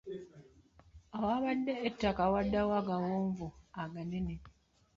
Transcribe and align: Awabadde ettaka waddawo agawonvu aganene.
Awabadde 1.15 1.73
ettaka 1.87 2.23
waddawo 2.33 2.71
agawonvu 2.81 3.47
aganene. 3.81 4.35